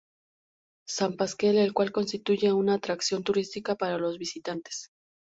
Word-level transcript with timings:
San 0.87 1.15
Pasqual", 1.15 1.59
el 1.59 1.75
cual 1.75 1.91
constituye 1.91 2.51
una 2.53 2.73
atracción 2.73 3.23
turística 3.23 3.75
para 3.75 3.99
los 3.99 4.17
visitantes. 4.17 4.89